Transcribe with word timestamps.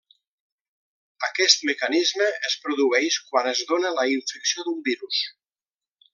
Aquest 1.27 1.67
mecanisme 1.71 2.29
es 2.49 2.55
produeix 2.65 3.19
quan 3.29 3.51
es 3.53 3.63
dóna 3.73 3.93
la 3.99 4.07
infecció 4.15 4.67
d'un 4.71 4.81
virus. 4.91 5.23